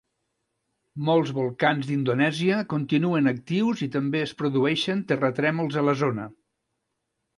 [1.09, 6.27] Molts volcans d'Indonèsia continuen actius i també es produeixen terratrèmols a la zona.